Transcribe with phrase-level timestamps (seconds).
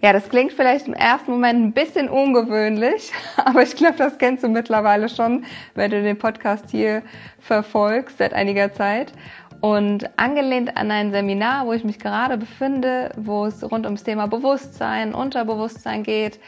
[0.00, 4.44] Ja, das klingt vielleicht im ersten Moment ein bisschen ungewöhnlich, aber ich glaube, das kennst
[4.44, 5.44] du mittlerweile schon,
[5.74, 7.02] wenn du den Podcast hier
[7.40, 9.12] verfolgst seit einiger Zeit.
[9.60, 14.28] Und angelehnt an ein Seminar, wo ich mich gerade befinde, wo es rund ums Thema
[14.28, 16.38] Bewusstsein, Unterbewusstsein geht,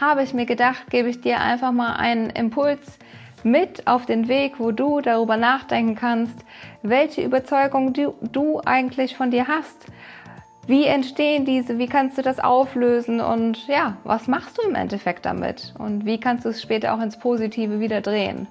[0.00, 2.96] habe ich mir gedacht, gebe ich dir einfach mal einen Impuls
[3.42, 6.44] mit auf den Weg, wo du darüber nachdenken kannst,
[6.82, 9.86] welche Überzeugung du, du eigentlich von dir hast
[10.66, 11.78] wie entstehen diese?
[11.78, 13.20] Wie kannst du das auflösen?
[13.20, 15.74] Und ja, was machst du im Endeffekt damit?
[15.78, 18.46] Und wie kannst du es später auch ins Positive wieder drehen?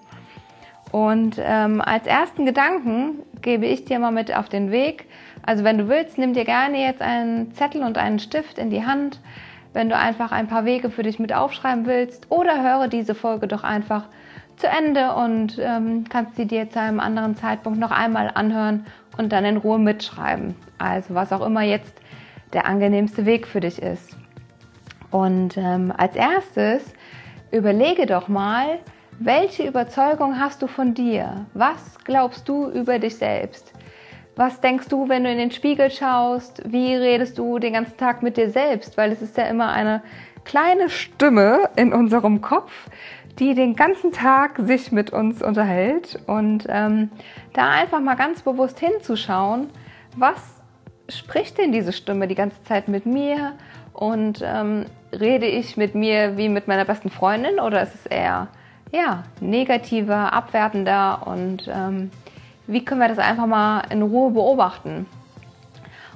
[0.91, 5.05] Und ähm, als ersten Gedanken gebe ich dir mal mit auf den Weg.
[5.43, 8.85] Also wenn du willst, nimm dir gerne jetzt einen Zettel und einen Stift in die
[8.85, 9.19] Hand,
[9.73, 12.31] wenn du einfach ein paar Wege für dich mit aufschreiben willst.
[12.31, 14.05] Oder höre diese Folge doch einfach
[14.57, 18.85] zu Ende und ähm, kannst sie dir zu einem anderen Zeitpunkt noch einmal anhören
[19.19, 20.55] und dann in Ruhe mitschreiben.
[20.77, 21.93] Also was auch immer jetzt
[22.53, 24.15] der angenehmste Weg für dich ist.
[25.11, 26.93] Und ähm, als erstes
[27.51, 28.79] überlege doch mal,
[29.19, 31.45] welche Überzeugung hast du von dir?
[31.53, 33.73] Was glaubst du über dich selbst?
[34.37, 36.61] Was denkst du, wenn du in den Spiegel schaust?
[36.65, 38.95] Wie redest du den ganzen Tag mit dir selbst?
[38.95, 40.01] Weil es ist ja immer eine
[40.45, 42.89] kleine Stimme in unserem Kopf,
[43.37, 46.19] die den ganzen Tag sich mit uns unterhält.
[46.27, 47.09] Und ähm,
[47.53, 49.69] da einfach mal ganz bewusst hinzuschauen,
[50.15, 50.41] was
[51.09, 53.53] spricht denn diese Stimme die ganze Zeit mit mir?
[53.93, 58.47] Und ähm, rede ich mit mir wie mit meiner besten Freundin oder ist es eher
[58.91, 61.27] ja, negativer, abwertender?
[61.27, 62.11] Und ähm,
[62.67, 65.05] wie können wir das einfach mal in Ruhe beobachten?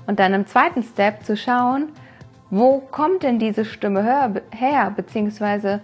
[0.05, 1.89] Und dann im zweiten Step zu schauen,
[2.49, 4.03] wo kommt denn diese Stimme
[4.51, 5.81] her, beziehungsweise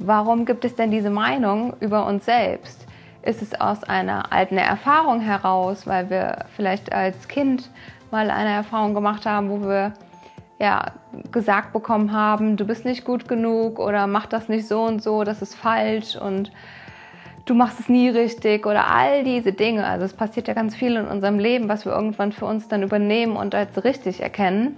[0.00, 2.86] warum gibt es denn diese Meinung über uns selbst?
[3.22, 7.70] Ist es aus einer alten Erfahrung heraus, weil wir vielleicht als Kind
[8.10, 9.92] mal eine Erfahrung gemacht haben, wo wir
[10.58, 10.92] ja,
[11.32, 15.24] gesagt bekommen haben, du bist nicht gut genug oder mach das nicht so und so,
[15.24, 16.52] das ist falsch und
[17.46, 19.86] du machst es nie richtig oder all diese Dinge.
[19.86, 22.82] Also es passiert ja ganz viel in unserem Leben, was wir irgendwann für uns dann
[22.82, 24.76] übernehmen und als richtig erkennen.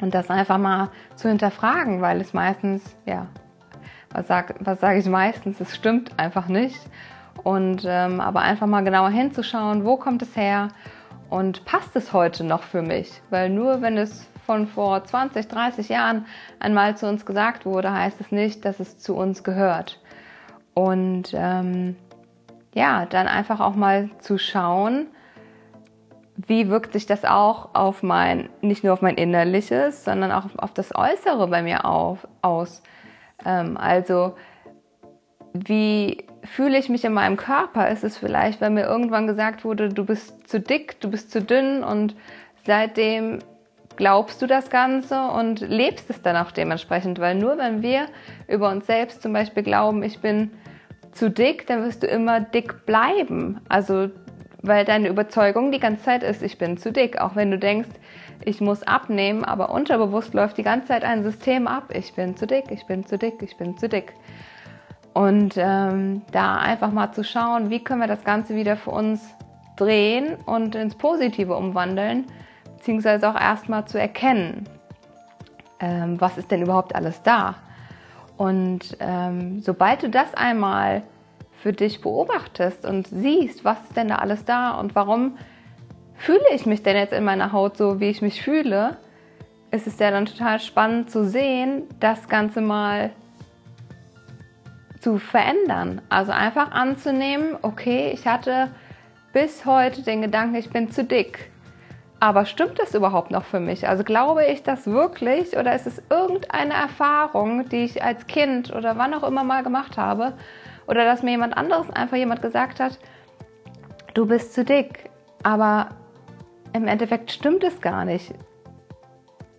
[0.00, 3.26] Und das einfach mal zu hinterfragen, weil es meistens, ja,
[4.10, 6.80] was sage was sag ich meistens, es stimmt einfach nicht.
[7.44, 10.68] Und ähm, aber einfach mal genauer hinzuschauen, wo kommt es her
[11.30, 13.22] und passt es heute noch für mich?
[13.30, 16.26] Weil nur wenn es von vor 20, 30 Jahren
[16.58, 20.00] einmal zu uns gesagt wurde, heißt es nicht, dass es zu uns gehört.
[20.74, 21.96] Und ähm,
[22.74, 25.06] ja, dann einfach auch mal zu schauen,
[26.36, 30.72] wie wirkt sich das auch auf mein, nicht nur auf mein Innerliches, sondern auch auf
[30.72, 32.82] das Äußere bei mir auf, aus.
[33.44, 34.36] Ähm, also,
[35.52, 37.88] wie fühle ich mich in meinem Körper?
[37.88, 41.42] Ist es vielleicht, weil mir irgendwann gesagt wurde, du bist zu dick, du bist zu
[41.42, 42.14] dünn und
[42.64, 43.40] seitdem
[43.96, 48.06] glaubst du das Ganze und lebst es dann auch dementsprechend, weil nur wenn wir
[48.46, 50.52] über uns selbst zum Beispiel glauben, ich bin
[51.12, 53.60] zu dick, dann wirst du immer dick bleiben.
[53.68, 54.10] Also
[54.62, 57.88] weil deine Überzeugung die ganze Zeit ist, ich bin zu dick, auch wenn du denkst,
[58.44, 62.46] ich muss abnehmen, aber unterbewusst läuft die ganze Zeit ein System ab, ich bin zu
[62.46, 64.14] dick, ich bin zu dick, ich bin zu dick.
[65.14, 69.34] Und ähm, da einfach mal zu schauen, wie können wir das Ganze wieder für uns
[69.76, 72.26] drehen und ins Positive umwandeln,
[72.76, 74.68] beziehungsweise auch erstmal zu erkennen,
[75.80, 77.56] ähm, was ist denn überhaupt alles da.
[78.36, 81.02] Und ähm, sobald du das einmal
[81.60, 85.36] für dich beobachtest und siehst, was ist denn da alles da und warum
[86.18, 88.98] fühle ich mich denn jetzt in meiner Haut so, wie ich mich fühle,
[89.70, 93.10] ist es ja dann total spannend zu sehen, das Ganze mal
[95.00, 96.02] zu verändern.
[96.08, 98.68] Also einfach anzunehmen, okay, ich hatte
[99.32, 101.50] bis heute den Gedanken, ich bin zu dick.
[102.20, 103.86] Aber stimmt das überhaupt noch für mich?
[103.86, 108.98] Also glaube ich das wirklich oder ist es irgendeine Erfahrung, die ich als Kind oder
[108.98, 110.32] wann auch immer mal gemacht habe?
[110.88, 112.98] Oder dass mir jemand anderes einfach jemand gesagt hat,
[114.14, 115.10] du bist zu dick.
[115.44, 115.90] Aber
[116.72, 118.34] im Endeffekt stimmt es gar nicht.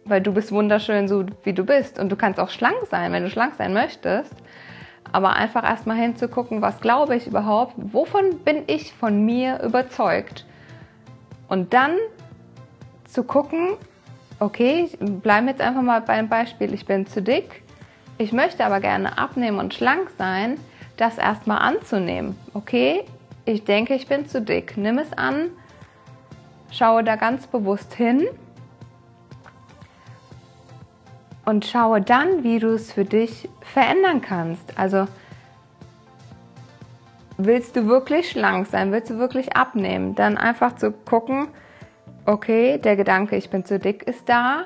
[0.06, 2.00] Weil du bist wunderschön so, wie du bist.
[2.00, 4.33] Und du kannst auch schlank sein, wenn du schlank sein möchtest.
[5.11, 10.45] Aber einfach erstmal hinzugucken, was glaube ich überhaupt, wovon bin ich von mir überzeugt.
[11.47, 11.94] Und dann
[13.06, 13.75] zu gucken,
[14.39, 17.63] okay, bleiben jetzt einfach mal beim Beispiel, ich bin zu dick.
[18.19, 20.59] ich möchte aber gerne abnehmen und schlank sein,
[20.97, 22.35] das erstmal anzunehmen.
[22.53, 23.06] Okay,
[23.45, 24.75] ich denke, ich bin zu dick.
[24.77, 25.51] Nimm es an,
[26.71, 28.27] schaue da ganz bewusst hin
[31.45, 34.77] und schaue dann, wie du es für dich verändern kannst.
[34.77, 35.07] Also
[37.38, 41.48] willst du wirklich schlank sein, willst du wirklich abnehmen, dann einfach zu gucken,
[42.25, 44.66] okay, der Gedanke, ich bin zu dick, ist da.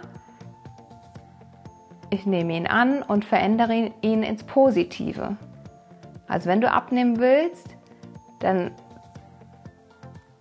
[2.10, 5.38] Ich nehme ihn an und verändere ihn ins Positive.
[6.28, 7.70] Also wenn du abnehmen willst,
[8.40, 8.72] dann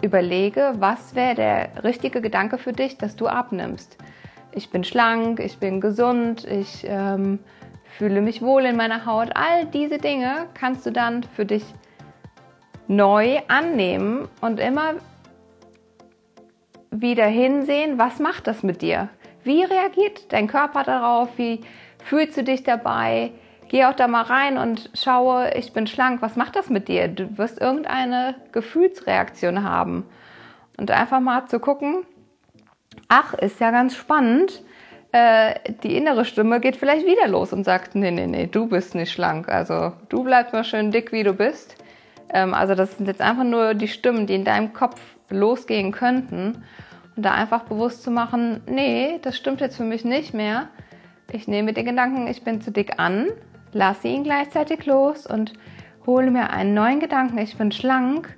[0.03, 3.97] überlege, was wäre der richtige Gedanke für dich, dass du abnimmst.
[4.53, 7.39] Ich bin schlank, ich bin gesund, ich ähm,
[7.97, 9.31] fühle mich wohl in meiner Haut.
[9.35, 11.65] All diese Dinge kannst du dann für dich
[12.89, 14.95] neu annehmen und immer
[16.91, 19.09] wieder hinsehen, was macht das mit dir?
[19.45, 21.31] Wie reagiert dein Körper darauf?
[21.37, 21.61] Wie
[22.05, 23.33] fühlst du dich dabei?
[23.73, 27.09] Geh auch da mal rein und schaue, ich bin schlank, was macht das mit dir?
[27.09, 30.05] Du wirst irgendeine Gefühlsreaktion haben.
[30.77, 32.05] Und einfach mal zu gucken,
[33.09, 34.63] ach, ist ja ganz spannend,
[35.13, 38.95] äh, die innere Stimme geht vielleicht wieder los und sagt, nee, nee, nee, du bist
[38.95, 39.49] nicht schlank.
[39.49, 41.77] Also du bleibst mal schön dick, wie du bist.
[42.29, 46.63] Ähm, also das sind jetzt einfach nur die Stimmen, die in deinem Kopf losgehen könnten.
[47.17, 50.69] Und da einfach bewusst zu machen, nee, das stimmt jetzt für mich nicht mehr.
[51.33, 53.29] Ich nehme den Gedanken, ich bin zu dick an
[53.73, 55.53] lasse ihn gleichzeitig los und
[56.07, 58.37] hole mir einen neuen Gedanken, ich bin schlank,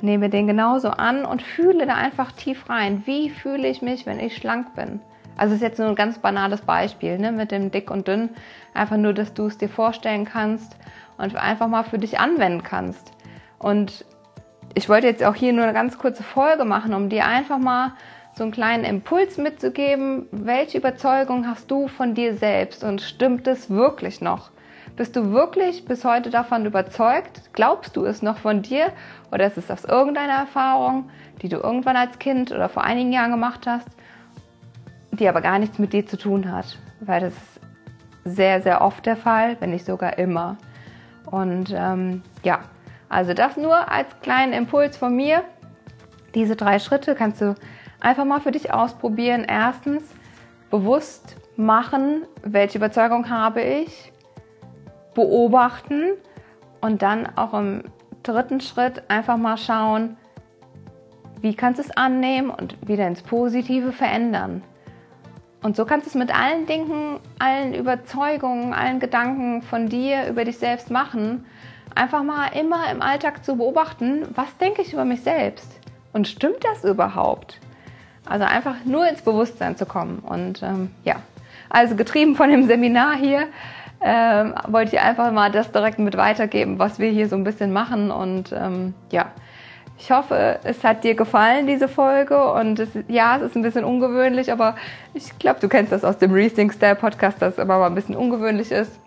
[0.00, 3.02] nehme den genauso an und fühle da einfach tief rein.
[3.06, 5.00] Wie fühle ich mich, wenn ich schlank bin?
[5.36, 8.30] Also ist jetzt nur ein ganz banales Beispiel ne, mit dem dick und dünn.
[8.74, 10.76] Einfach nur, dass du es dir vorstellen kannst
[11.18, 13.12] und einfach mal für dich anwenden kannst.
[13.58, 14.04] Und
[14.74, 17.92] ich wollte jetzt auch hier nur eine ganz kurze Folge machen, um dir einfach mal
[18.34, 20.26] so einen kleinen Impuls mitzugeben.
[20.30, 24.50] Welche Überzeugung hast du von dir selbst und stimmt es wirklich noch?
[25.00, 27.54] Bist du wirklich bis heute davon überzeugt?
[27.54, 28.92] Glaubst du es noch von dir
[29.32, 31.08] oder ist es aus irgendeiner Erfahrung,
[31.40, 33.88] die du irgendwann als Kind oder vor einigen Jahren gemacht hast,
[35.12, 36.76] die aber gar nichts mit dir zu tun hat?
[37.00, 37.60] Weil das ist
[38.26, 40.58] sehr, sehr oft der Fall, wenn nicht sogar immer.
[41.24, 42.58] Und ähm, ja,
[43.08, 45.44] also das nur als kleinen Impuls von mir.
[46.34, 47.54] Diese drei Schritte kannst du
[48.00, 49.46] einfach mal für dich ausprobieren.
[49.48, 50.02] Erstens,
[50.70, 54.12] bewusst machen, welche Überzeugung habe ich,
[55.14, 56.12] beobachten
[56.80, 57.84] und dann auch im
[58.22, 60.16] dritten Schritt einfach mal schauen,
[61.40, 64.62] wie kannst du es annehmen und wieder ins Positive verändern.
[65.62, 70.44] Und so kannst du es mit allen Dingen, allen Überzeugungen, allen Gedanken von dir über
[70.44, 71.44] dich selbst machen.
[71.94, 75.68] Einfach mal immer im Alltag zu beobachten, was denke ich über mich selbst?
[76.12, 77.58] Und stimmt das überhaupt?
[78.26, 80.20] Also einfach nur ins Bewusstsein zu kommen.
[80.20, 81.16] Und ähm, ja,
[81.68, 83.46] also getrieben von dem Seminar hier
[84.02, 87.72] ähm, wollte ich einfach mal das direkt mit weitergeben, was wir hier so ein bisschen
[87.72, 88.10] machen.
[88.10, 89.26] Und ähm, ja,
[89.98, 92.52] ich hoffe, es hat dir gefallen, diese Folge.
[92.52, 94.76] Und es, ja, es ist ein bisschen ungewöhnlich, aber
[95.12, 97.94] ich glaube, du kennst das aus dem Rethink Style Podcast, dass es immer mal ein
[97.94, 98.98] bisschen ungewöhnlich ist.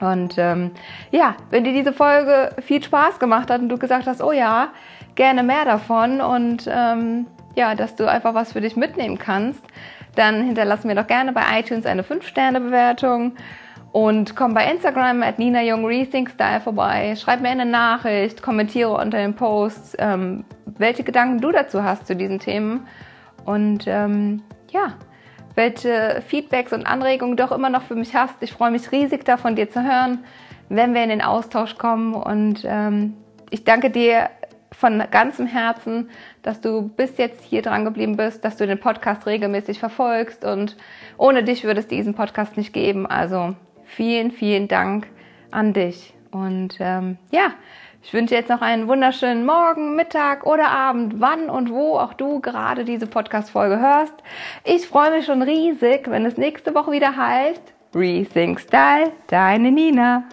[0.00, 0.70] Und ähm,
[1.10, 4.68] ja, wenn dir diese Folge viel Spaß gemacht hat und du gesagt hast, oh ja,
[5.14, 9.62] gerne mehr davon und ähm, ja, dass du einfach was für dich mitnehmen kannst,
[10.14, 13.32] dann hinterlass mir doch gerne bei iTunes eine 5-Sterne-Bewertung
[13.94, 17.14] und komm bei Instagram at Nina Jung Rethink Style vorbei.
[17.14, 22.16] Schreib mir eine Nachricht, kommentiere unter den Posts, ähm, welche Gedanken du dazu hast zu
[22.16, 22.88] diesen Themen.
[23.44, 24.42] Und ähm,
[24.72, 24.94] ja,
[25.54, 28.34] welche Feedbacks und Anregungen du auch immer noch für mich hast.
[28.40, 30.24] Ich freue mich riesig da von dir zu hören,
[30.68, 32.14] wenn wir in den Austausch kommen.
[32.14, 33.14] Und ähm,
[33.50, 34.28] ich danke dir
[34.72, 36.10] von ganzem Herzen,
[36.42, 40.76] dass du bis jetzt hier dran geblieben bist, dass du den Podcast regelmäßig verfolgst und
[41.16, 43.06] ohne dich würde es diesen Podcast nicht geben.
[43.06, 43.54] Also
[43.86, 45.06] vielen, vielen Dank
[45.50, 46.14] an dich.
[46.30, 47.52] Und ähm, ja,
[48.02, 52.40] ich wünsche jetzt noch einen wunderschönen Morgen, Mittag oder Abend, wann und wo auch du
[52.40, 54.14] gerade diese Podcast-Folge hörst.
[54.64, 60.24] Ich freue mich schon riesig, wenn es nächste Woche wieder heißt Rethink Style, deine Nina.